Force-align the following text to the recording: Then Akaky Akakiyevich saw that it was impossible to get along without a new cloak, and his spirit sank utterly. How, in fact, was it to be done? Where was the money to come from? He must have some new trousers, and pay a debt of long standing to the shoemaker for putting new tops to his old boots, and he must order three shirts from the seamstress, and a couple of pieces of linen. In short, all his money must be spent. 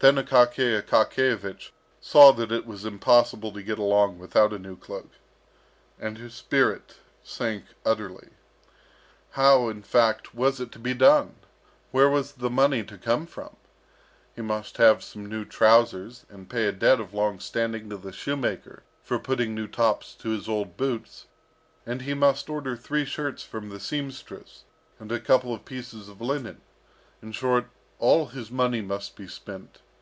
Then 0.00 0.14
Akaky 0.14 0.80
Akakiyevich 0.80 1.70
saw 2.00 2.30
that 2.34 2.52
it 2.52 2.66
was 2.66 2.84
impossible 2.84 3.50
to 3.50 3.64
get 3.64 3.80
along 3.80 4.20
without 4.20 4.52
a 4.52 4.58
new 4.60 4.76
cloak, 4.76 5.10
and 5.98 6.16
his 6.16 6.34
spirit 6.34 6.98
sank 7.24 7.64
utterly. 7.84 8.28
How, 9.32 9.68
in 9.68 9.82
fact, 9.82 10.36
was 10.36 10.60
it 10.60 10.70
to 10.70 10.78
be 10.78 10.94
done? 10.94 11.34
Where 11.90 12.08
was 12.08 12.34
the 12.34 12.48
money 12.48 12.84
to 12.84 12.96
come 12.96 13.26
from? 13.26 13.56
He 14.36 14.40
must 14.40 14.76
have 14.76 15.02
some 15.02 15.26
new 15.26 15.44
trousers, 15.44 16.24
and 16.30 16.48
pay 16.48 16.66
a 16.68 16.72
debt 16.72 17.00
of 17.00 17.12
long 17.12 17.40
standing 17.40 17.90
to 17.90 17.96
the 17.96 18.12
shoemaker 18.12 18.84
for 19.02 19.18
putting 19.18 19.52
new 19.52 19.66
tops 19.66 20.14
to 20.20 20.30
his 20.30 20.48
old 20.48 20.76
boots, 20.76 21.26
and 21.84 22.02
he 22.02 22.14
must 22.14 22.48
order 22.48 22.76
three 22.76 23.04
shirts 23.04 23.42
from 23.42 23.68
the 23.68 23.80
seamstress, 23.80 24.62
and 25.00 25.10
a 25.10 25.18
couple 25.18 25.52
of 25.52 25.64
pieces 25.64 26.08
of 26.08 26.20
linen. 26.20 26.60
In 27.20 27.32
short, 27.32 27.66
all 27.98 28.26
his 28.26 28.48
money 28.48 28.80
must 28.80 29.16
be 29.16 29.26
spent. 29.26 29.80